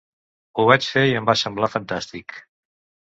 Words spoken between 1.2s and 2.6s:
va semblar fantàstic.